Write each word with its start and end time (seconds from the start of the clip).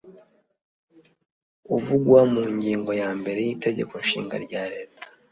uvugwa 1.75 2.19
mu 2.33 2.43
ngingo 2.55 2.91
ya 3.01 3.09
mbere 3.19 3.39
y 3.47 3.49
itegeko 3.55 3.93
nshinga 4.03 4.35
rya 4.45 4.63
leta 4.73 5.03